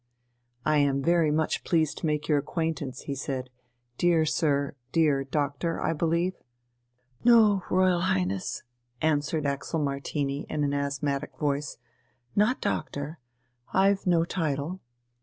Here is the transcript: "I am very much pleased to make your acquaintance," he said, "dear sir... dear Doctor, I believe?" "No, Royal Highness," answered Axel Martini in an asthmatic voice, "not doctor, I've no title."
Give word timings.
"I 0.65 0.77
am 0.79 1.03
very 1.03 1.29
much 1.29 1.63
pleased 1.63 1.99
to 1.99 2.07
make 2.07 2.27
your 2.27 2.39
acquaintance," 2.39 3.01
he 3.01 3.13
said, 3.13 3.51
"dear 3.99 4.25
sir... 4.25 4.73
dear 4.91 5.23
Doctor, 5.23 5.79
I 5.79 5.93
believe?" 5.93 6.33
"No, 7.23 7.61
Royal 7.69 7.99
Highness," 8.01 8.63
answered 8.99 9.45
Axel 9.45 9.79
Martini 9.79 10.47
in 10.49 10.63
an 10.63 10.73
asthmatic 10.73 11.37
voice, 11.37 11.77
"not 12.35 12.61
doctor, 12.61 13.19
I've 13.73 14.07
no 14.07 14.25
title." 14.25 14.79